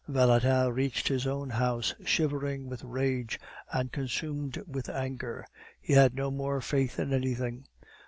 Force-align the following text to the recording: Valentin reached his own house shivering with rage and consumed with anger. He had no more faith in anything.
Valentin 0.07 0.73
reached 0.73 1.07
his 1.09 1.27
own 1.27 1.51
house 1.51 1.93
shivering 2.03 2.67
with 2.67 2.83
rage 2.83 3.39
and 3.71 3.91
consumed 3.91 4.57
with 4.65 4.89
anger. 4.89 5.45
He 5.79 5.93
had 5.93 6.15
no 6.15 6.31
more 6.31 6.59
faith 6.59 6.97
in 6.97 7.13
anything. 7.13 7.67